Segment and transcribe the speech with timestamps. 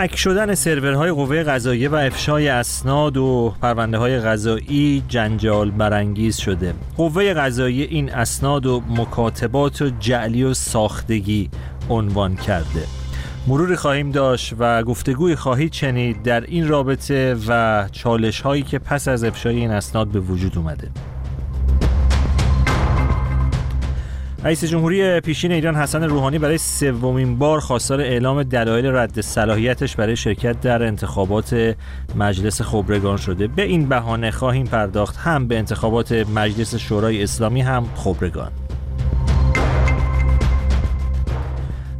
[0.00, 6.74] هک شدن سرورهای قوه قضاییه و افشای اسناد و پرونده های قضایی جنجال برانگیز شده.
[6.96, 11.50] قوه قضاییه این اسناد و مکاتبات و جعلی و ساختگی
[11.90, 12.84] عنوان کرده.
[13.46, 19.08] مروری خواهیم داشت و گفتگوی خواهید چنید در این رابطه و چالش هایی که پس
[19.08, 20.90] از افشای این اسناد به وجود اومده.
[24.44, 30.16] رئیس جمهوری پیشین ایران حسن روحانی برای سومین بار خواستار اعلام دلایل رد صلاحیتش برای
[30.16, 31.76] شرکت در انتخابات
[32.16, 33.46] مجلس خبرگان شده.
[33.46, 38.52] به این بهانه خواهیم پرداخت هم به انتخابات مجلس شورای اسلامی هم خبرگان.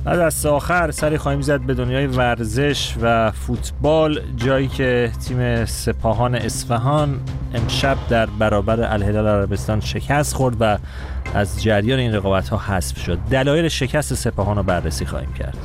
[0.04, 6.34] بعد از آخر سری خواهیم زد به دنیای ورزش و فوتبال جایی که تیم سپاهان
[6.34, 7.20] اصفهان
[7.54, 10.78] امشب در برابر الهلال عربستان شکست خورد و
[11.34, 13.18] از جریان این رقابت ها حذف شد.
[13.30, 15.58] دلایل شکست سپاهان رو بررسی خواهیم کرد.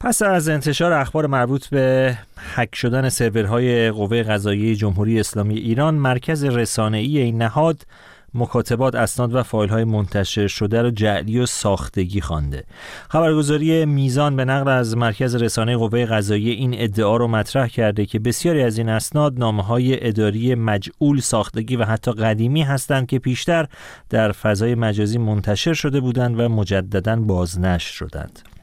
[0.00, 2.18] پس از انتشار اخبار مربوط به
[2.54, 7.86] حک شدن سرورهای قوه قضایی جمهوری اسلامی ایران مرکز رسانه‌ای این نهاد
[8.34, 12.64] مکاتبات اسناد و فایل های منتشر شده را جعلی و ساختگی خوانده.
[13.08, 18.18] خبرگزاری میزان به نقل از مرکز رسانه قوه قضایی این ادعا را مطرح کرده که
[18.18, 23.66] بسیاری از این اسناد نامه های اداری مجعول ساختگی و حتی قدیمی هستند که پیشتر
[24.10, 28.57] در فضای مجازی منتشر شده بودند و مجددا بازنشر شدند.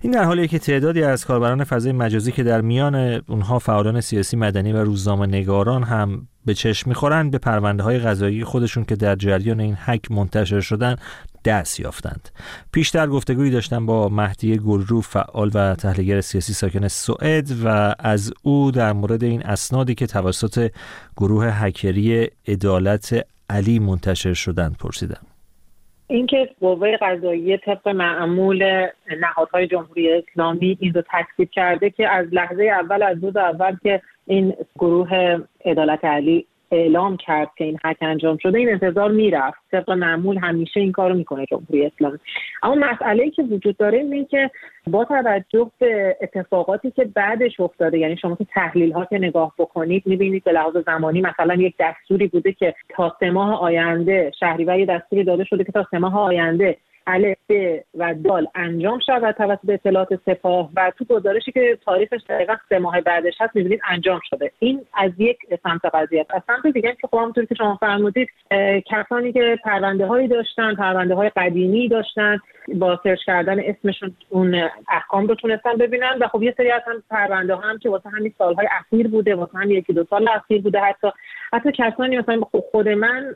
[0.00, 2.94] این در حالیه که تعدادی از کاربران فضای مجازی که در میان
[3.28, 8.44] اونها فعالان سیاسی مدنی و روزنامه نگاران هم به چشم می‌خورند به پرونده های غذایی
[8.44, 10.96] خودشون که در جریان این حک منتشر شدن
[11.44, 12.28] دست یافتند.
[12.72, 18.70] پیشتر گفتگویی داشتم با مهدی گلرو فعال و تحلیلگر سیاسی ساکن سوئد و از او
[18.70, 20.70] در مورد این اسنادی که توسط
[21.16, 25.35] گروه هکری عدالت علی منتشر شدند پرسیدم.
[26.08, 28.86] اینکه قوه قضاییه طبق معمول
[29.20, 34.02] نهادهای جمهوری اسلامی این رو تصویب کرده که از لحظه اول از روز اول که
[34.26, 39.58] این گروه عدالت علی اعلام کرد که این حک انجام شده این انتظار می‌رفت.
[39.72, 42.18] طبق معمول همیشه این کارو می‌کنه جمهوری اسلامی.
[42.62, 44.50] اما مسئله که وجود داره اینه که
[44.86, 50.02] با توجه به اتفاقاتی که بعدش افتاده یعنی شما که تحلیل ها که نگاه بکنید
[50.06, 54.86] می‌بینید به لحاظ زمانی مثلا یک دستوری بوده که تا سه ماه آینده شهریور یه
[54.86, 59.68] دستوری داده شده که تا سه ماه آینده الف ب و دال انجام شود توسط
[59.68, 64.52] اطلاعات سپاه و تو گزارشی که تاریخش دقیقا سه ماه بعدش هست می‌بینید انجام شده.
[64.58, 68.28] این از یک سمت قضیه از سمت دیگه که خب همونطوری که شما فرمودید
[68.86, 72.38] کسانی که پرونده هایی داشتن پرونده های قدیمی داشتن
[72.74, 77.02] با سرچ کردن اسمشون اون احکام رو تونستن ببینن و خب یه سری از هم
[77.10, 80.62] پرونده ها هم که واسه همین سالهای اخیر بوده واسه همین یکی دو سال اخیر
[80.62, 81.08] بوده حتی.
[81.52, 82.40] حتی کسانی مثلا
[82.70, 83.34] خود من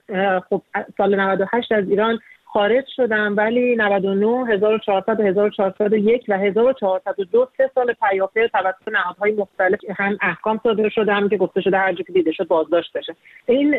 [0.51, 0.63] خب
[0.97, 2.19] سال 98 از ایران
[2.53, 10.19] خارج شدم ولی 99 1400 1401 و 1402 سه سال پیاپی توسط نهادهای مختلف هم
[10.21, 13.17] احکام صادر شده هم که گفته شده هر که دیده شد بازداشت بشه.
[13.47, 13.75] این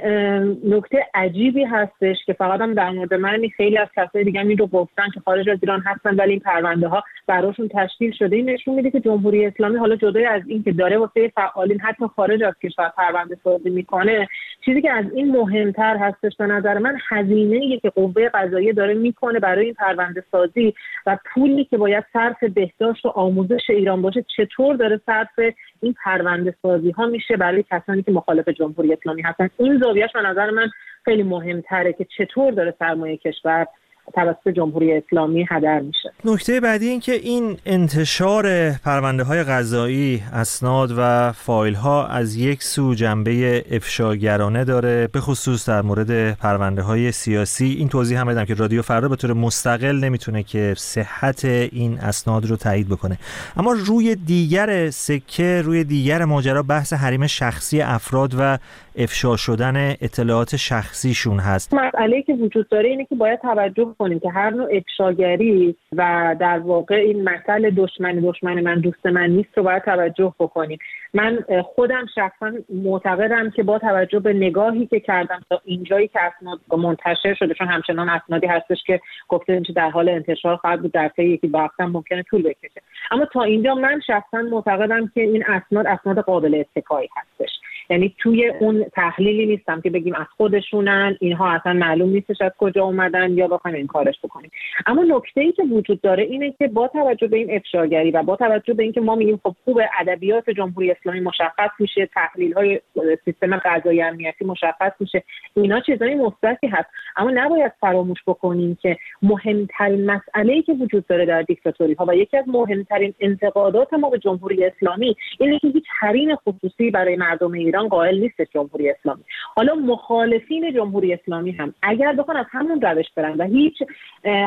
[0.65, 4.67] نکته عجیبی هستش که فقط هم در مورد من خیلی از کسای دیگه این رو
[4.67, 8.35] گفتن که خارج از ایران هستن ولی این پرونده ها براشون تشکیل شده.
[8.35, 12.07] این نشون میده که جمهوری اسلامی حالا جدای از این که داره واسه فعالین حتی
[12.15, 14.27] خارج از کشور پرونده سازی می‌کنه
[14.65, 18.29] چیزی که از این مهمتر هستش به نظر من هزینه که قوه
[18.61, 20.73] قضاییه داره می‌کنه برای این پرونده سازی
[21.05, 25.39] و پولی که باید صرف بهداشت و آموزش ایران باشه چطور داره صرف
[25.81, 30.21] این پرونده سازی ها میشه برای کسانی که مخالف جمهوری اسلامی هستن؟ این زاویهش به
[30.21, 30.69] نظر من
[31.05, 33.67] خیلی مهمتره که چطور داره سرمایه کشور
[34.15, 36.11] توسط جمهوری اسلامی هدر میشه.
[36.25, 42.63] نکته بعدی این که این انتشار پرونده های غذایی اسناد و فایل ها از یک
[42.63, 47.75] سو جنبه افشاگرانه داره به خصوص در مورد پرونده های سیاسی.
[47.79, 52.45] این توضیح هم بدم که رادیو فردا به طور مستقل نمی‌تونه که صحت این اسناد
[52.45, 53.17] رو تایید بکنه.
[53.57, 58.57] اما روی دیگر سکه روی دیگر ماجرا بحث حریم شخصی افراد و
[58.97, 61.73] افشا شدن اطلاعات شخصیشون هست.
[61.73, 66.59] مسئله که وجود داره اینه که باید توجه کنیم که هر نوع افشاگری و در
[66.59, 70.79] واقع این مسئله دشمن دشمن من دوست من نیست رو باید توجه بکنیم.
[71.13, 76.59] من خودم شخصا معتقدم که با توجه به نگاهی که کردم تا اینجایی که اسناد
[76.77, 81.07] منتشر شده چون همچنان اسنادی هستش که گفته میشه در حال انتشار خواهد بود در
[81.07, 82.81] طی یکی وقت ممکنه طول بکشه.
[83.11, 87.51] اما تا اینجا من شخصا معتقدم که این اسناد اسناد قابل اتکایی هستش.
[87.91, 92.83] یعنی توی اون تحلیلی نیستم که بگیم از خودشونن اینها اصلا معلوم نیستش از کجا
[92.83, 94.51] اومدن یا بخوایم این کارش بکنیم.
[94.85, 98.35] اما نکته ای که وجود داره اینه که با توجه به این افشاگری و با
[98.35, 102.81] توجه به اینکه ما میگیم خب خوب ادبیات جمهوری اسلامی مشخص میشه تحلیل های
[103.25, 105.23] سیستم قضایی امنیتی مشخص میشه.
[105.53, 106.89] اینا چیزای مثبتی هست.
[107.17, 112.37] اما نباید فراموش بکنیم که مهمترین مسئله که وجود داره در دیکتاتوری ها و یکی
[112.37, 117.87] از مهمترین انتقادات ما به جمهوری اسلامی اینه که هیچ حریم خصوصی برای مردم ایران
[117.87, 119.23] قائل نیست جمهوری اسلامی.
[119.55, 123.73] حالا مخالفین جمهوری اسلامی هم اگر بخوان از همون روش برن و هیچ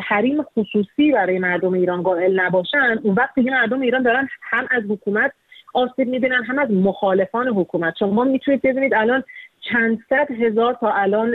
[0.04, 4.82] حریم خصوصی برای مردم ایران قائل نباشن اون وقت دیگه مردم ایران دارن هم از
[4.88, 5.32] حکومت
[5.74, 6.44] آسیب می‌بینن.
[6.44, 7.94] هم از مخالفان حکومت.
[7.98, 9.24] شما می‌تونید ببینید الان
[9.60, 11.34] چند صد هزار تا الان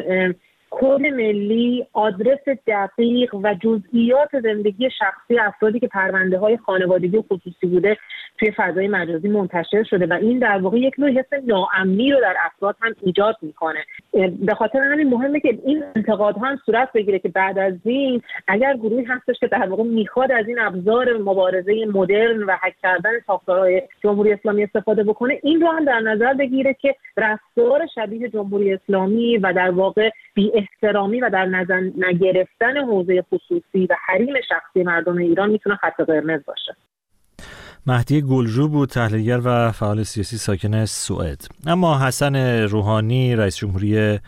[0.71, 7.67] کد ملی آدرس دقیق و جزئیات زندگی شخصی افرادی که پرونده های خانوادگی و خصوصی
[7.67, 7.97] بوده
[8.39, 12.35] توی فضای مجازی منتشر شده و این در واقع یک نوع حس ناامنی رو در
[12.45, 13.79] افراد هم ایجاد می‌کنه.
[14.39, 18.77] به خاطر همین مهمه که این انتقادها هم صورت بگیره که بعد از این اگر
[18.77, 23.81] گروهی هستش که در واقع می‌خواد از این ابزار مبارزه مدرن و حک کردن ساختارهای
[24.03, 29.37] جمهوری اسلامی استفاده بکنه این رو هم در نظر بگیره که رفتار شبیه جمهوری اسلامی
[29.37, 35.17] و در واقع بی احترامی و در نظر نگرفتن حوزه خصوصی و حریم شخصی مردم
[35.17, 36.75] ایران می‌تونه خط قرمز باشه.
[37.87, 41.47] مهدی گلجو بود تحلیلگر و فعال سیاسی ساکن سوئد.
[41.67, 44.19] اما حسن روحانی رئیس جمهوری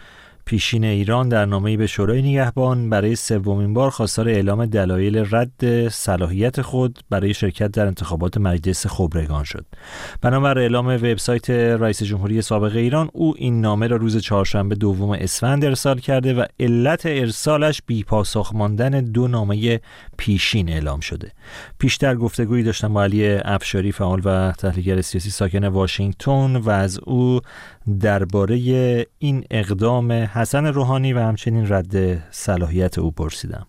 [0.45, 6.61] پیشین ایران در نامه‌ای به شورای نگهبان برای سومین بار خواستار اعلام دلایل رد صلاحیت
[6.61, 9.65] خود برای شرکت در انتخابات مجلس خبرگان شد.
[10.21, 15.65] بنابر اعلام وبسایت رئیس جمهوری سابق ایران او این نامه را روز چهارشنبه دوم اسفند
[15.65, 19.79] ارسال کرده و علت ارسالش بیپاسخ ماندن دو نامه
[20.17, 21.31] پیشین اعلام شده.
[21.79, 27.41] پیشتر گفتگویی داشتم با علی افشاری فعال و تحلیلگر سیاسی ساکن واشنگتن و از او
[27.99, 28.55] درباره
[29.17, 33.67] این اقدام حسن روحانی و همچنین رد صلاحیت او پرسیدم.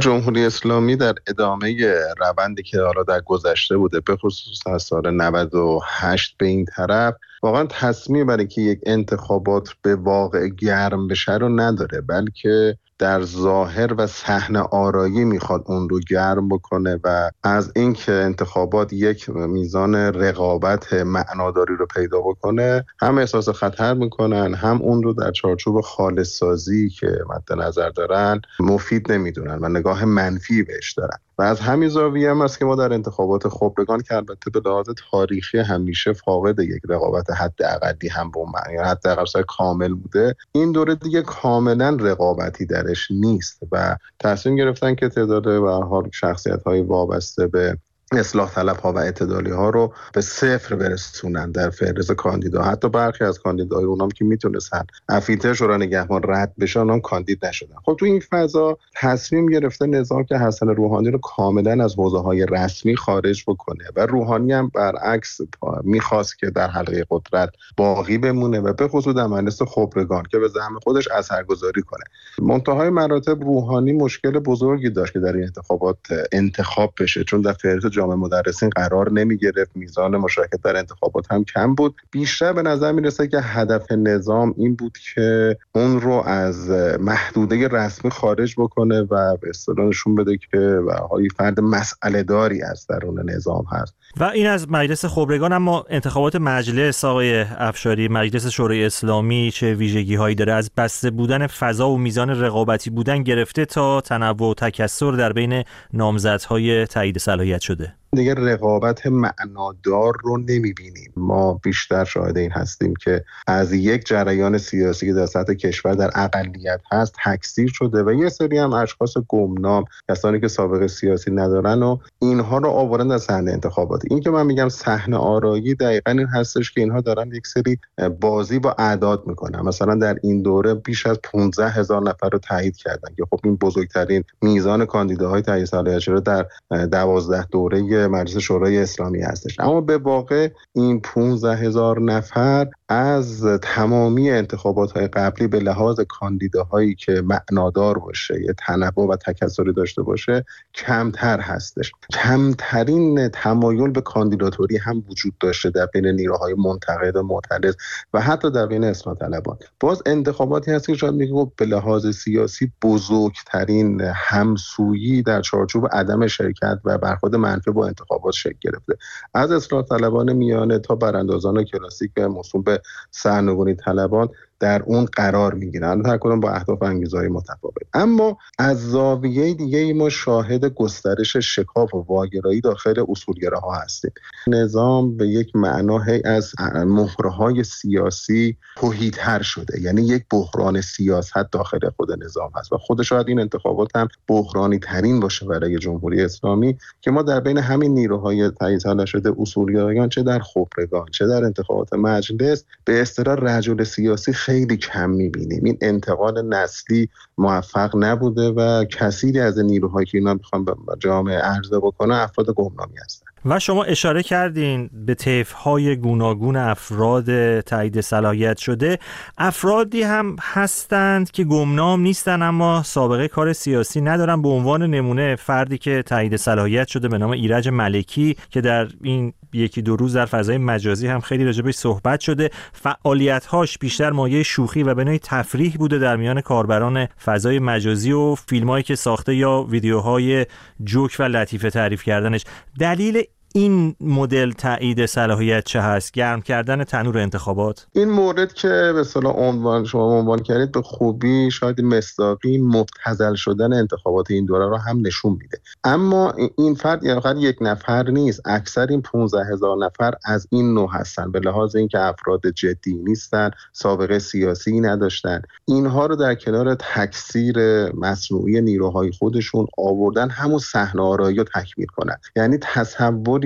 [0.00, 6.36] جمهوری اسلامی در ادامه روندی که حالا در گذشته بوده به خصوص از سال 98
[6.38, 12.00] به این طرف واقعا تصمیم برای که یک انتخابات به واقع گرم بشه رو نداره
[12.00, 18.92] بلکه در ظاهر و صحنه آرایی می‌خواد اون رو گرم بکنه و از اینکه انتخابات
[18.92, 25.30] یک میزان رقابت معناداری رو پیدا بکنه هم احساس خطر می‌کنن هم اون رو در
[25.30, 31.18] چارچوب خالص سازی که مد نظر دارن مفید نمی‌دونن و نگاه منفی بهش دارن.
[31.38, 34.86] و از همین زاویه هم است که ما در انتخابات خبرگان که البته به لحاظ
[35.10, 40.34] تاریخی همیشه فاقد یک رقابت حد اقلی هم به معنی یعنی حد کامل بوده.
[40.52, 46.62] این دوره دیگه کاملا رقابتی درش نیست و تصمیم گرفتن که تعداد به حال شخصیت
[46.62, 47.78] های وابسته به
[48.12, 52.62] اصلاح طلب ها و اعتدالی ها رو به صفر برسونن در فهرست کاندیدا.
[52.62, 57.76] حتی برخی از کاندیدای اونام که می‌تونستن افیلتر شورا نگهبان رد بشن اونام کاندید نشدن.
[57.84, 62.46] خب تو این فضا تصمیم گرفته نظام که حسن روحانی رو کاملا از حوزه های
[62.46, 65.38] رسمی خارج بکنه و روحانی هم برعکس
[65.82, 70.48] می‌خواست که در حلقه قدرت باقی بمونه و به خصوص در مجلس خبرگان که به
[70.48, 72.04] زعم خودش اثرگذاری کنه.
[72.42, 75.98] منتهای مراتب روحانی مشکل بزرگی داشت که در این انتخابات
[76.32, 81.44] انتخاب بشه چون در فهرست جامعه مدرسین قرار نمی گرفت میزان مشارکت در انتخابات هم
[81.44, 81.94] کم بود.
[82.10, 88.10] بیشتر به نظر می‌رسه که هدف نظام این بود که اون رو از محدوده رسمی
[88.10, 90.92] خارج بکنه و به اصطلاح نشون بده که و
[91.36, 93.94] فرد مسئله داری از درون نظام هست.
[94.16, 100.14] و این از مجلس خبرگان اما انتخابات مجلس آقای افشاری مجلس شورای اسلامی چه ویژگی
[100.14, 105.10] هایی داره؟ از بسته بودن فضا و میزان رقابتی بودن گرفته تا تنوع و تکسر
[105.10, 107.94] در بین نامزدهای تایید صلاحیت شده.
[108.12, 111.12] دیگه رقابت معنادار رو نمی‌بینیم.
[111.16, 116.10] ما بیشتر شاهد این هستیم که از یک جریان سیاسی که در سطح کشور در
[116.14, 121.82] اقلیت هست تکثیر شده و یه سری هم اشخاص گمنام کسانی که سابقه سیاسی ندارن
[121.82, 124.02] و اینها رو آوردن در صحنه انتخابات.
[124.10, 127.78] این که من میگم صحنه آرایی دقیقا این هستش که اینها دارن یک سری
[128.20, 129.60] بازی با اعداد می‌کنن.
[129.60, 133.56] مثلا در این دوره بیش از 15 هزار نفر رو تایید کردن که خب این
[133.56, 136.46] بزرگترین میزان کاندیداهای تایید شده در
[136.86, 139.60] 12 دوره مجلس شورای اسلامی هستش.
[139.60, 146.94] اما به واقع این 15 هزار نفر از تمامی انتخابات های قبلی به لحاظ کاندیداهایی
[146.94, 151.92] که معنادار باشه یه تنوع و تکثری داشته باشه کمتر هستش.
[152.12, 157.74] کمترین تمایل به کاندیداتوری هم وجود داشته در بین نیروهای منتقد و معترض
[158.14, 162.72] و حتی در بین اصلاح طلبان باز انتخاباتی هست که شاید میگه به لحاظ سیاسی
[162.82, 168.96] بزرگترین همسویی در چارچوب عدم شرکت و برخورد منفی با انتخابات شکل گرفته.
[169.34, 174.28] از اصلاح طلبان میانه تا براندازان کلاسیک موسوم به سرنگونی طلبان
[174.60, 176.06] در اون قرار می‌گیرن.
[176.06, 177.74] هر کدوم با اهداف انگیزهای متفاوت.
[177.94, 184.12] اما از زاویه دیگه ای ما شاهد گسترش شکاف و واگرایی داخل اصولگره ها هستیم.
[184.46, 189.80] نظام به یک معنا از مهرهای سیاسی توهیتر شده.
[189.80, 194.78] یعنی یک بحران سیاست داخل خود نظام هست و خود شاید این انتخابات هم بحرانی
[194.78, 200.22] ترین باشه برای جمهوری اسلامی که ما در بین همین نیروهای تایید نشده اصولگرایان چه
[200.22, 205.64] در خبرگان چه در انتخابات مجلس به اصطلاح رجل سیاسی خیلی کم می‌بینیم.
[205.64, 211.78] این انتقال نسلی موفق نبوده و کثیری از نیروهایی که اینا می‌خوان به جامعه عرضه
[211.78, 213.26] بکنه افراد گمنامی هستن.
[213.44, 218.98] و شما اشاره کردین به های گوناگون افراد تایید صلاحیت شده.
[219.38, 224.42] افرادی هم هستند که گمنام نیستن اما سابقه کار سیاسی ندارن.
[224.42, 229.32] به عنوان نمونه فردی که تایید صلاحیت شده به نام ایرج ملکی که در این
[229.52, 232.50] یکی دو روز در فضای مجازی هم خیلی راجبش صحبت شده.
[232.72, 238.82] فعالیت‌هاش بیشتر مایه شوخی و به تفریح بوده در میان کاربران فضای مجازی و فیلمایی
[238.82, 240.46] که ساخته یا ویدیوهای
[240.84, 242.44] جوک و لطیفه تعریف کردنش.
[242.80, 243.22] دلیل
[243.58, 249.34] این مدل تایید صلاحیت چه هست؟ گرم کردن تنور انتخابات؟ این مورد که به صلاح
[249.36, 255.06] عنوان شما عنوان کردید به خوبی شاید مصداقی مبتذل شدن انتخابات این دوره رو هم
[255.06, 255.60] نشون میده.
[255.84, 258.40] اما این فرد فقط یک نفر نیست.
[258.44, 261.32] اکثر این 15 هزار نفر از این نوع هستن.
[261.32, 265.42] به لحاظ اینکه افراد جدی نیستن سابقه سیاسی نداشتن.
[265.64, 267.56] اینها رو در کنار تکثیر
[267.92, 272.16] مصنوعی نیروهای خودشون آوردن همون صحنه آرایی رو تکمیل کنن.
[272.36, 272.58] یعنی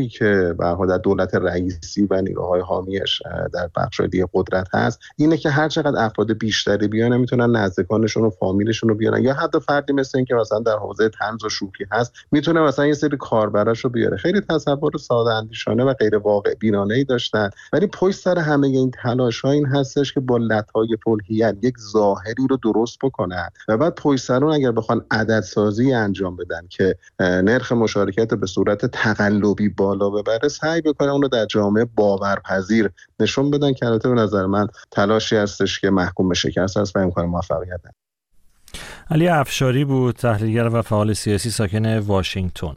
[0.09, 5.51] که به در دولت رئیسی و نیروهای حامیش در بخش دیگه قدرت هست اینه که
[5.51, 9.23] هر چقدر افراد بیشتری بیان می‌تونن نزدیکانشون و فامیلشون رو بیارن.
[9.23, 12.87] یا حتی فردی مثل این که مثلا در حوزه طنز و شوخی هست می‌تونه مثلا
[12.87, 14.17] یه سری کاربراش رو بیاره.
[14.17, 17.51] خیلی تصور ساده اندیشانه و غیر واقع بینانه ای داشتن.
[17.73, 22.47] ولی پشت سر همه این تلاش ها این هستش که با لطای فلحیت یک ظاهری
[22.51, 23.49] رو درست بکنن.
[23.69, 28.47] و بعد پشت سر اون اگر بخوان عدد سازی انجام بدن که نرخ مشارکت به
[28.47, 34.09] صورت تقلبی بالا ببره سعی بکنه اون رو در جامعه باورپذیر نشون بدن که البته
[34.09, 37.81] به نظر من تلاشی هستش که محکوم به شکست است و امکان موفقیت
[39.11, 42.75] علی افشاری بود تحلیلگر و فعال سیاسی ساکن واشنگتن.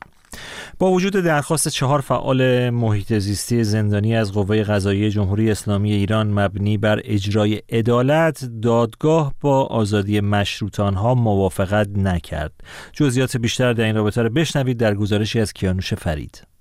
[0.79, 6.77] با وجود درخواست چهار فعال محیط زیستی زندانی از قوه قضایی جمهوری اسلامی ایران مبنی
[6.77, 12.51] بر اجرای عدالت دادگاه با آزادی مشروطانها موافقت نکرد.
[12.93, 16.54] جزئیات بیشتر در این رابطه را بشنوید در گزارشی از کیانوش فرید.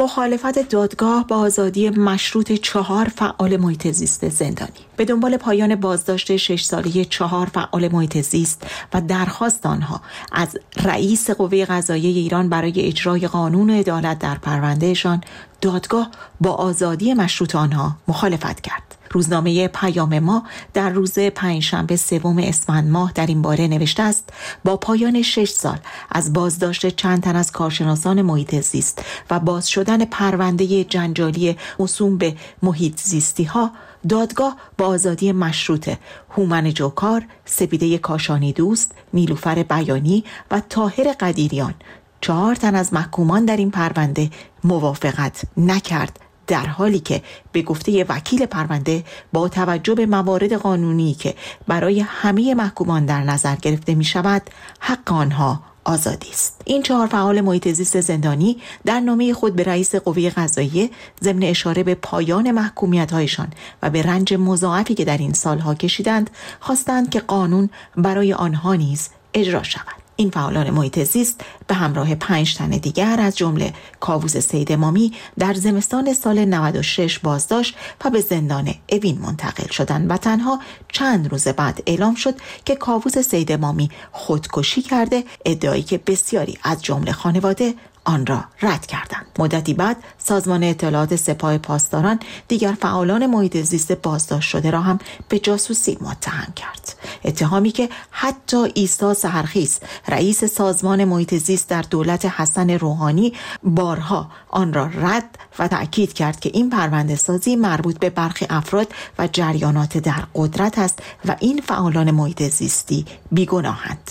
[0.00, 4.70] مخالفت دادگاه با آزادی مشروط چهار فعال محیط زیست زندانی.
[4.96, 10.00] به دنبال پایان بازداشت شش ساله چهار فعال محیط زیست و درخواست آنها
[10.32, 15.20] از رئیس قوه قضایی ایران برای اجرای قانون عدالت در پروندهشان
[15.60, 18.99] دادگاه با آزادی مشروط آنها مخالفت کرد.
[19.10, 24.32] روزنامه پیام ما در روز پنجشنبه سوم اسفند ماه در این باره نوشته است
[24.64, 25.78] با پایان شش سال
[26.10, 32.36] از بازداشت چند تن از کارشناسان محیط زیست و باز شدن پرونده جنجالی موسوم به
[32.62, 33.70] محیط زیستی ها
[34.08, 35.98] دادگاه با آزادی مشروطه
[36.30, 41.74] هومن جوکار، سپیده کاشانی دوست، نیلوفر بیانی و تاهر قدیریان
[42.20, 44.30] چهار تن از محکومان در این پرونده
[44.64, 46.29] موافقت نکرد.
[46.50, 51.34] در حالی که به گفته وکیل پرونده با توجه به موارد قانونی که
[51.66, 54.42] برای همه محکومان در نظر گرفته می شود
[54.80, 56.60] حق آنها آزادی است.
[56.64, 60.90] این چهار فعال محیط زیست زندانی در نامه خود به رئیس قوه قضاییه
[61.22, 63.48] ضمن اشاره به پایان محکومیت هایشان
[63.82, 66.30] و به رنج مضاعفی که در این سالها کشیدند
[66.60, 69.99] خواستند که قانون برای آنها نیز اجرا شود.
[70.20, 75.54] این فعالان محیط زیست به همراه پنج تن دیگر از جمله کاووس سید امامی در
[75.54, 80.60] زمستان سال 96 بازداشت و به زندان اوین منتقل شدند و تنها
[80.92, 82.34] چند روز بعد اعلام شد
[82.64, 87.74] که کاووس سید امامی خودکشی کرده ادعایی که بسیاری از جمله خانواده
[88.04, 89.26] آن را رد کردند.
[89.38, 95.38] مدتی بعد سازمان اطلاعات سپاه پاسداران دیگر فعالان محیط زیست بازداشت شده را هم به
[95.38, 96.94] جاسوسی متهم کرد.
[97.24, 104.72] اتهامی که حتی ایسا سهرخیز رئیس سازمان محیط زیست در دولت حسن روحانی بارها آن
[104.72, 108.88] را رد و تأکید کرد که این پرونده سازی مربوط به برخی افراد
[109.18, 114.10] و جریانات در قدرت است و این فعالان محیط زیستی بیگناهند.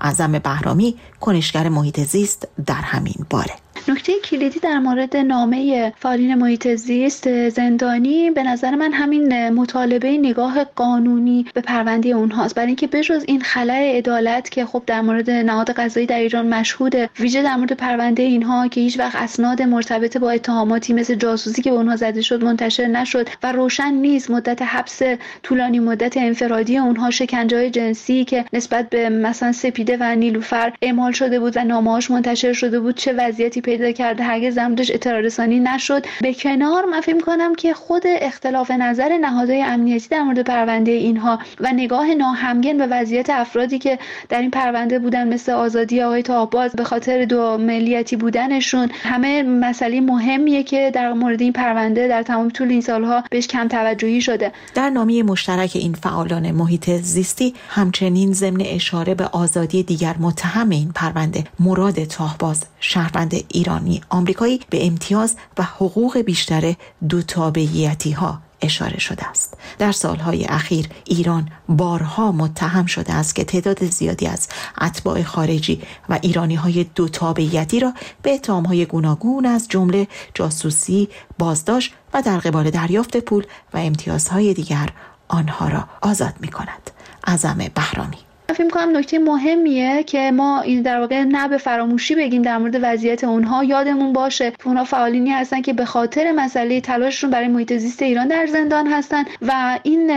[0.00, 3.54] اعظم بهرامی کنشگر محیط زیست در همین باره.
[3.88, 8.30] نکته کلیدی در مورد نامه فعالین محیط زیست زندانی.
[8.30, 12.54] به نظر من همین مطالبه نگاه قانونی به پرونده اونهاست.
[12.54, 17.10] برای اینکه بجز این خلای عدالت که خب در مورد نهاد قضایی در ایران مشهوده
[17.20, 21.70] ویژه در مورد پرونده اینها که هیچ وقت اسناد مرتبط با اتهاماتی مثل جاسوسی که
[21.70, 25.02] به اونها زده شد منتشر نشد و روشن نیست مدت حبس
[25.42, 31.40] طولانی مدت انفرادی اونها شکنجه جنسی که نسبت به مثلا سپیده و نیلوفر اعمال شده
[31.40, 36.06] بود و نامه‌هاش منتشر شده بود چه وضعیتی پیدا کرده هرگز زمدش اطلاع رسانی نشد.
[36.20, 41.38] به کنار من فکر کنم که خود اختلاف نظر نهادهای امنیتی در مورد پرونده اینها
[41.60, 43.98] و نگاه ناهمگن به وضعیت افرادی که
[44.28, 50.00] در این پرونده بودن مثل آزادی آقای تاهباز به خاطر دو ملیتی بودنشون همه مسئله
[50.00, 54.52] مهمیه که در مورد این پرونده در تمام طول این سالها بهش کم توجهی شده.
[54.74, 60.92] در نامی مشترک این فعالان محیط زیستی همچنین ضمن اشاره به آزادی دیگر متهم این
[60.94, 64.00] پرونده مراد تاهباز شهروند ایرانی.
[64.08, 66.74] آمریکایی به امتیاز و حقوق بیشتر
[67.08, 69.56] دو تابعیتی ها اشاره شده است.
[69.78, 74.48] در سالهای اخیر ایران بارها متهم شده است که تعداد زیادی از
[74.80, 81.08] اتباع خارجی و ایرانی های دو تابعیتی را به اتهام های گوناگون از جمله جاسوسی
[81.38, 84.88] بازداشت و در قبال دریافت پول و امتیازهای دیگر
[85.28, 86.90] آنها را آزاد می کند
[87.26, 88.27] عزم بهرامی.
[88.54, 92.78] فکر می‌کنم نکته مهمیه که ما این در واقع نه به فراموشی بگیم در مورد
[92.82, 93.64] وضعیت اونها.
[93.64, 98.46] یادمون باشه اونها فعالینی هستن که به خاطر مسئله تلاششون برای محیط زیست ایران در
[98.46, 100.10] زندان هستن و این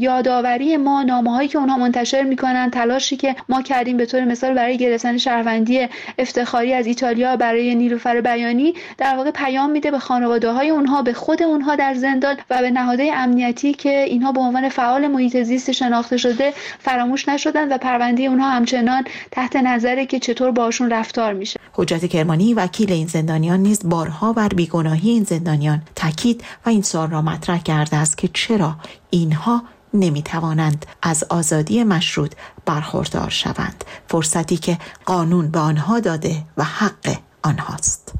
[0.00, 4.54] یادآوری ما نامه هایی که اونها منتشر می‌کنن تلاشی که ما کردیم به طور مثال
[4.54, 10.50] برای گرفتن شهروندی افتخاری از ایتالیا برای نیلوفر بیانی در واقع پیام میده به خانواده
[10.50, 14.68] های اونها به خود اونها در زندان و به نهادهای امنیتی که اینها به عنوان
[14.68, 20.50] فعال محیط زیست شناخته شده فراموش نشدن و پرونده اونها همچنان تحت نظره که چطور
[20.50, 21.60] باشون رفتار میشه.
[21.72, 27.10] حجت کرمانی وکیل این زندانیان نیز بارها بر بیگناهی این زندانیان تاکید و این سوال
[27.10, 28.76] را مطرح کرده است که چرا
[29.10, 29.62] اینها
[29.94, 32.32] نمی توانند از آزادی مشروط
[32.66, 33.84] برخوردار شوند.
[34.08, 38.14] فرصتی که قانون به آنها داده و حق آنهاست.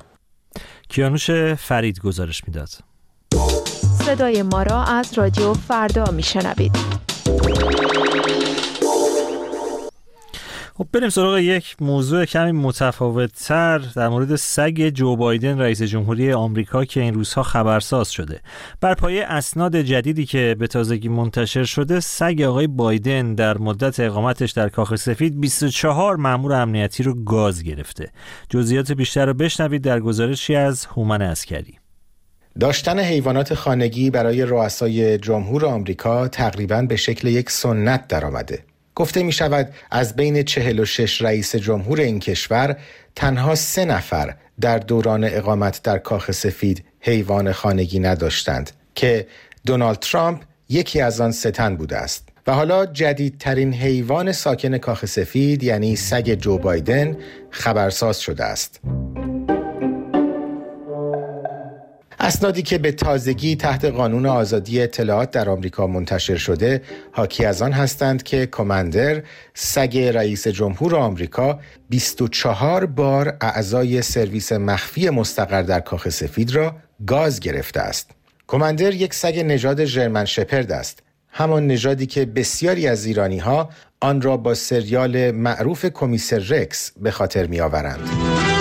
[0.88, 2.68] کیانوش فرید گزارش می‌داد.
[4.06, 6.76] صدای ما را از رادیو فردا میشنوید.
[10.74, 16.32] خب بریم سراغ یک موضوع کمی متفاوت تر در مورد سگ جو بایدن رئیس جمهوری
[16.32, 18.40] آمریکا که این روزها خبرساز شده.
[18.80, 24.50] بر پایه اسناد جدیدی که به تازگی منتشر شده سگ آقای بایدن در مدت اقامتش
[24.50, 28.10] در کاخ سفید 24 مامور امنیتی رو گاز گرفته.
[28.48, 31.78] جزئیات بیشتر رو بشنوید در گزارشی از هومن اسکری
[32.60, 38.71] داشتن حیوانات خانگی برای رؤسای جمهور آمریکا تقریبا به شکل یک سنت درآمده.
[38.94, 42.76] گفته می شود از بین 46 رئیس جمهور این کشور
[43.16, 49.26] تنها سه نفر در دوران اقامت در کاخ سفید حیوان خانگی نداشتند که
[49.66, 52.28] دونالد ترامپ یکی از آن ستن بوده است.
[52.46, 57.16] و حالا جدیدترین حیوان ساکن کاخ سفید یعنی سگ جو بایدن
[57.50, 58.80] خبرساز شده است.
[62.24, 66.82] اسنادی که به تازگی تحت قانون آزادی اطلاعات در آمریکا منتشر شده
[67.12, 69.22] حاکی از آن هستند که کماندر
[69.54, 77.40] سگ رئیس جمهور آمریکا 24 بار اعضای سرویس مخفی مستقر در کاخ سفید را گاز
[77.40, 78.10] گرفته است
[78.46, 83.68] کماندر یک سگ نژاد ژرمن شپرد است همان نژادی که بسیاری از ایرانی ها
[84.00, 88.51] آن را با سریال معروف کمیسر رکس به خاطر می آورند.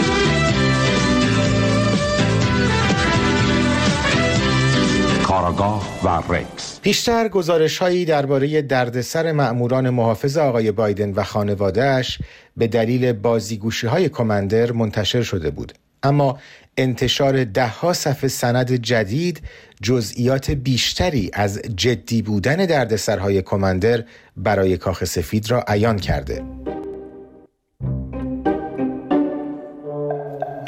[6.04, 6.80] و رکس.
[6.82, 12.20] پیشتر گزارش هایی درباره دردسر مأموران محافظ آقای بایدن و خانوادهش
[12.58, 15.74] به دلیل بازیگوشی های کماندر منتشر شده بود.
[16.04, 16.40] اما
[16.78, 19.42] انتشار دهها صفحه سند جدید
[19.82, 24.04] جزئیات بیشتری از جدی بودن دردسرهای کماندر
[24.38, 26.44] برای کاخ سفید را عیان کرده.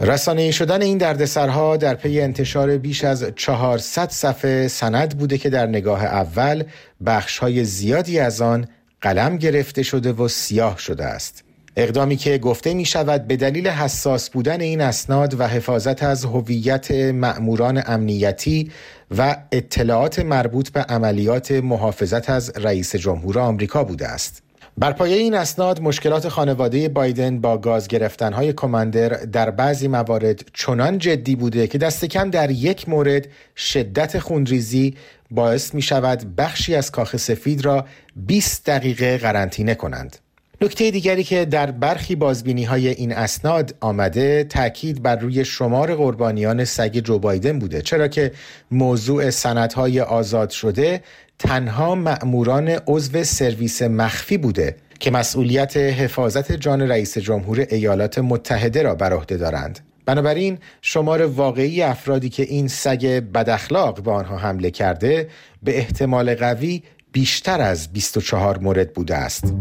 [0.06, 5.68] رسانه شدن این دردسرها در پی انتشار بیش از 400 صفحه سند بوده که در
[5.68, 6.64] نگاه اول
[7.06, 8.68] بخشهای زیادی از آن
[9.02, 11.44] قلم گرفته شده و سیاه شده است.
[11.76, 16.92] اقدامی که گفته می شود به دلیل حساس بودن این اسناد و حفاظت از هویت
[16.92, 18.72] مأموران امنیتی
[19.18, 24.44] و اطلاعات مربوط به عملیات محافظت از رئیس جمهور آمریکا بوده است.
[24.78, 30.98] بر پایه این اسناد مشکلات خانواده بایدن با گاز گرفتنهای کماندر در بعضی موارد چنان
[30.98, 34.96] جدی بوده که دست کم در یک مورد شدت خونریزی
[35.32, 40.18] باعث می شود بخشی از کاخ سفید را 20 دقیقه قرنطینه کنند.
[40.64, 46.66] نکته دیگری که در برخی بازبینی های این اسناد آمده تاکید بر روی شمار قربانیان
[46.66, 48.32] سگ جو بایدن بوده چرا که
[48.72, 51.02] موضوع سندهای آزاد شده
[51.40, 58.96] تنها مأموران عضو سرویس مخفی بوده که مسئولیت حفاظت جان رئیس جمهور ایالات متحده را
[58.96, 65.30] بر عهده دارند بنابراین شمار واقعی افرادی که این سگ بداخلاق به آنها حمله کرده
[65.64, 69.54] به احتمال قوی بیشتر از 24 مورد بوده است.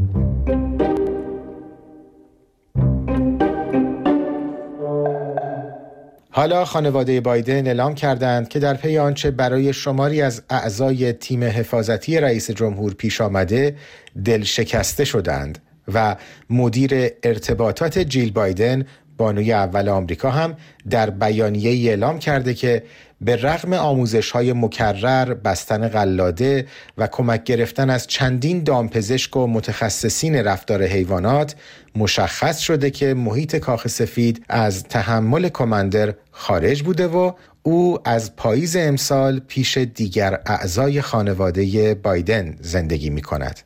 [6.34, 12.20] حالا خانواده بایدن اعلام کردند که در پی آنچه برای شماری از اعضای تیم حفاظتی
[12.20, 13.76] رئیس جمهور پیش آمده
[14.24, 15.58] دل شکسته شدند
[15.94, 16.16] و
[16.50, 18.84] مدیر ارتباطات جیل بایدن
[19.16, 20.56] بانوی اول آمریکا هم
[20.90, 22.82] در بیانیه اعلام کرده که
[23.24, 26.66] به رغم آموزش های مکرر، بستن قلاده
[26.98, 31.54] و کمک گرفتن از چندین دامپزشک و متخصصین رفتار حیوانات
[31.96, 37.32] مشخص شده که محیط کاخ سفید از تحمل کماندر خارج بوده و
[37.62, 43.60] او از پاییز امسال پیش دیگر اعضای خانواده بایدن زندگی می کند.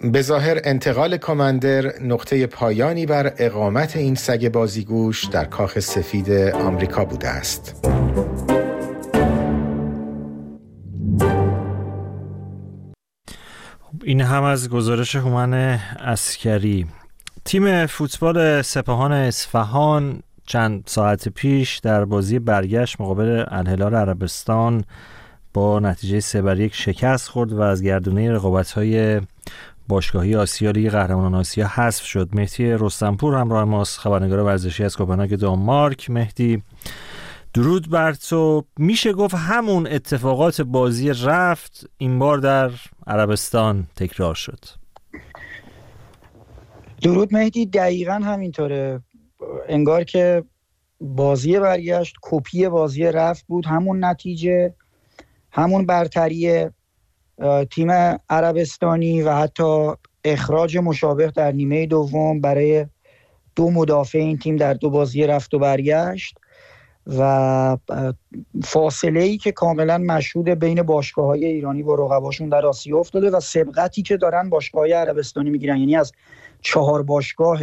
[0.00, 7.04] به ظاهر انتقال کاماندر نقطه پایانی بر اقامت این سگ بازیگوش در کاخ سفید آمریکا
[7.04, 7.86] بوده است.
[14.04, 15.54] این هم از گزارش هومن
[15.98, 16.86] اسکری
[17.44, 24.84] تیم فوتبال سپاهان اصفهان چند ساعت پیش در بازی برگشت مقابل الهلال عربستان
[25.54, 29.20] با نتیجه سه بر یک شکست خورد و از گردونه رقابت های
[29.88, 32.28] باشگاهی آسیا لیگ قهرمانان آسیا حذف شد.
[32.32, 36.10] مهدی رستمپور همراه ماست خبرنگار ورزشی از کوپنهاگ دانمارک.
[36.10, 36.62] مهدی
[37.54, 38.64] درود بر تو.
[38.78, 42.70] میشه گفت همون اتفاقات بازی رفت این بار در
[43.06, 44.64] عربستان تکرار شد.
[47.02, 49.00] درود مهدی دقیقا همینطوره.
[49.68, 50.44] انگار که
[51.00, 53.66] بازی برگشت کپی بازی رفت بود.
[53.66, 54.74] همون نتیجه
[55.50, 56.66] همون برتری
[57.70, 57.90] تیم
[58.30, 59.92] عربستانی و حتی
[60.24, 62.86] اخراج مشابه در نیمه دوم برای
[63.56, 66.38] دو مدافع این تیم در دو بازی رفت و برگشت.
[67.06, 67.76] و
[68.64, 73.40] فاصله ای که کاملا مشهود بین باشگاه های ایرانی و رقباشون در آسیا افتاده و
[73.40, 75.76] سبقتی که دارن باشگاه عربستانی می‌گیرن.
[75.76, 76.12] یعنی از
[76.60, 77.60] چهار باشگاه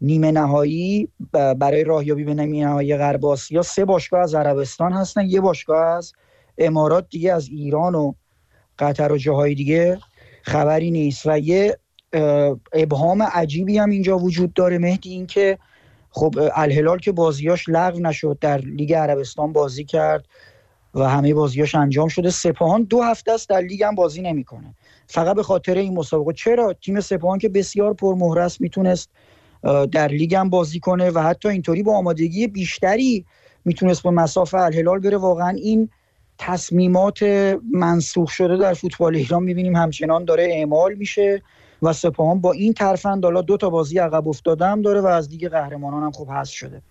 [0.00, 5.24] نیمه نهایی برای راهیابی به نیمه نهایی غرب آسیا سه باشگاه از عربستان هستن.
[5.26, 6.12] یه باشگاه از
[6.58, 8.12] امارات دیگه از ایران و
[8.78, 9.98] قطر و جاهای دیگه
[10.42, 11.22] خبری نیست.
[11.26, 11.78] و یه
[12.72, 14.78] ابهام عجیبی هم اینجا وجود داره.
[14.78, 15.58] مهدی این که
[16.16, 20.24] خب الهلال که بازیاش لغو نشد در لیگ عربستان بازی کرد
[20.94, 22.30] و همه بازیاش انجام شده.
[22.30, 24.74] سپاهان دو هفته است در لیگ هم بازی نمی‌کنه.
[25.06, 26.32] فقط به خاطر این مسابقه.
[26.32, 29.10] چرا؟ تیم سپاهان که بسیار پرمهره است می‌تونست
[29.92, 33.24] در لیگ هم بازی کنه و حتی اینطوری با آمادگی بیشتری
[33.64, 35.16] می‌تونست به مسافه الهلال بره.
[35.16, 35.88] واقعا این
[36.38, 37.22] تصمیمات
[37.72, 39.76] منسوخ شده در فوتبال ایران می‌بینیم.
[39.76, 41.42] همچنان داره اعمال میشه.
[41.82, 45.28] و سپاهان با این ترفند حالا دو تا بازی عقب افتاده هم داره و از
[45.28, 46.82] دیگه قهرمانان هم خوب حذف شده.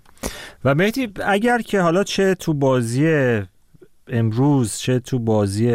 [0.66, 3.42] و مهدی اگر که حالا چه تو بازی
[4.08, 5.66] امروز چه تو بازی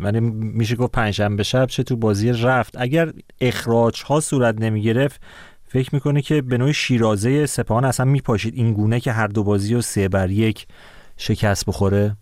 [0.00, 5.20] یعنی میشه گفت پنجشنبه شب چه تو بازی رفت اگر اخراج ها صورت نمی گرفت
[5.68, 9.74] فکر می‌کنه که به نوع شیرازه سپاهان اصلا میپاشید این گونه که هر دو بازی
[9.74, 10.66] و سه بر یک
[11.16, 12.16] شکست بخوره؟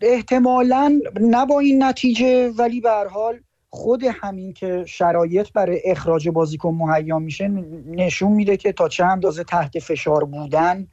[0.00, 6.74] احتمالا نه با این نتیجه ولی به حال خود همین که شرایط برای اخراج بازیکن
[6.74, 7.48] مهیا میشه
[7.86, 10.86] نشون میده که تا چه اندازه تحت فشار بودن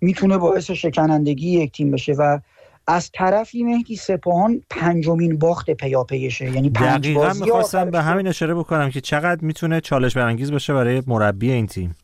[0.00, 2.38] می‌تونه باعث شکنندگی یک تیم بشه و
[2.86, 8.90] از طرفی مهدی سپاهان پنجمین باخت پیاپیشه یعنی پنج دقیقا می‌خواستم به همین اشاره بکنم
[8.90, 11.96] که چقدر می‌تونه چالش برانگیز باشه برای مربی این تیم.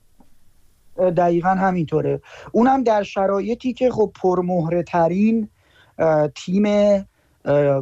[1.17, 2.21] دقیقا همینطوره.
[2.53, 5.49] اونم در شرایطی که خب پرمهره ترین
[6.35, 6.65] تیم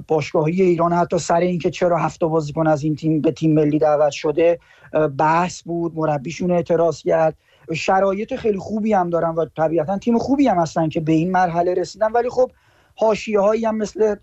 [0.08, 4.12] باشگاهی ایران حتی سر اینکه چرا هفت بازیکن از این تیم به تیم ملی دعوت
[4.12, 4.58] شده
[5.18, 7.36] بحث بود مربیشون اعتراض کرد.
[7.74, 11.74] شرایط خیلی خوبی هم دارن و طبیعتا تیم خوبی هم هستن که به این مرحله
[11.74, 12.12] رسیدن.
[12.12, 12.50] ولی خب
[12.96, 14.16] حاشیه هایی هم مثل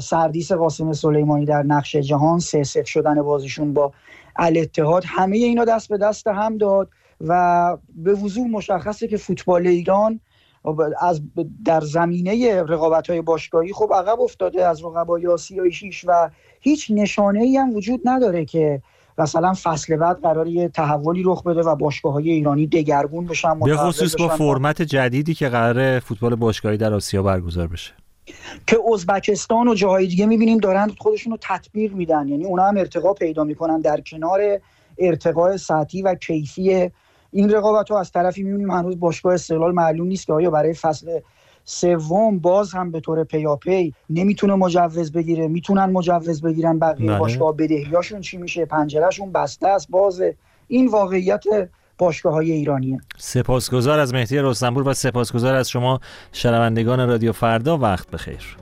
[0.00, 3.92] سردیس قاسم سلیمانی در نقش جهان سه سف شدن بازیشون با
[4.36, 5.02] الاتحاد.
[5.06, 6.88] همه اینا دست به دست هم داد
[7.20, 10.20] و به وضوح مشخصه که فوتبال ایران
[11.00, 11.20] از
[11.64, 17.42] در زمینه رقابت های باشگاهی خب عقب افتاده از رقبای آسیایی شیش و هیچ نشانه
[17.42, 18.82] ای هم وجود نداره که
[19.18, 23.76] مثلا فصل بعد قرار یه تحولی رخ بده و باشگاه های ایرانی دگرگون بشن به
[23.76, 27.92] خصوص با فرمت جدیدی که قرار فوتبال باشگاهی در آسیا برگزار بشه.
[28.66, 32.28] که ازبکستان و جاهای دیگه می‌بینیم دارن خودشون رو تطبیق میدن.
[32.28, 34.40] یعنی اونا هم ارتقا پیدا می‌کنن در کنار
[34.98, 36.90] ارتقاء سطحی و کیفی
[37.36, 41.20] این رقابت رو از طرفی می‌بینیم هنوز باشگاه استقلال معلوم نیست که آیا برای فصل
[41.64, 47.18] سوم باز هم به طور پیاپی نمی‌تونه مجوز بگیره می‌تونن مجوز بگیرن بقیه بله.
[47.18, 50.36] باشگاه بدهیاشون چی میشه پنجرهشون بسته است بازه.
[50.68, 51.44] این واقعیت
[51.98, 53.00] باشگاه های ایرانیه.
[53.18, 56.00] سپاسگزار از مهدی رستنپور و سپاسگزار از شما
[56.32, 58.56] شنوندگان رادیو فردا وقت بخیر.